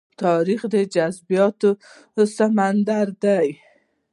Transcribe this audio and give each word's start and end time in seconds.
تاریخ 0.23 0.61
د 0.73 0.75
جذباتو 0.93 1.69
سمندر 2.35 3.07
دی. 3.23 3.47